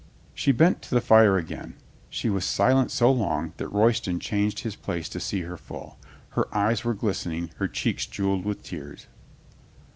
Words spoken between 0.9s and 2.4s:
the fire again. She